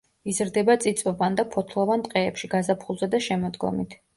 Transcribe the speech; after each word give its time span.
იზრდება 0.31 0.75
წიწვოვან 0.85 1.37
და 1.41 1.45
ფოთლოვან 1.57 2.07
ტყეებში 2.09 2.51
გაზაფხულზე 2.55 3.11
და 3.13 3.25
შემოდგომით. 3.29 3.99